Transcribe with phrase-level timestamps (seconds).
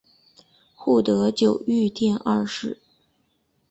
[0.73, 2.79] 护得久御殿二世。